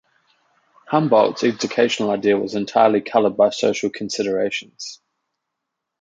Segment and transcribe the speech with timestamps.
[0.87, 4.99] Humboldt's educational ideal was entirely coloured by social considerations.